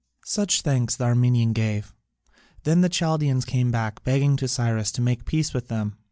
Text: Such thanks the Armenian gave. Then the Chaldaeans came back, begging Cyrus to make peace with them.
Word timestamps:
Such 0.25 0.63
thanks 0.63 0.95
the 0.95 1.03
Armenian 1.03 1.53
gave. 1.53 1.93
Then 2.63 2.81
the 2.81 2.89
Chaldaeans 2.89 3.45
came 3.45 3.69
back, 3.69 4.03
begging 4.03 4.35
Cyrus 4.39 4.91
to 4.93 4.99
make 5.01 5.25
peace 5.25 5.53
with 5.53 5.67
them. 5.67 5.93